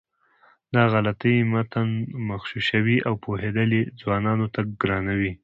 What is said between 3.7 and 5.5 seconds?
یې ځوانانو ته ګرانوي.